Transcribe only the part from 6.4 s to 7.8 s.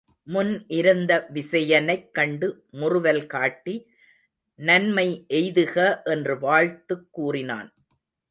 வாழ்த்துக் கூறினான்.